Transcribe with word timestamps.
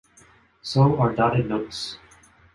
So 0.63 0.97
are 0.99 1.13
dotted 1.13 1.47
notes. 1.47 1.99